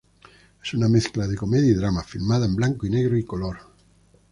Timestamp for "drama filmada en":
1.75-2.55